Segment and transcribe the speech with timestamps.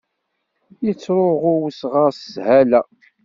[0.85, 2.81] Yettṛuɣu wesɣaṛ s sshala.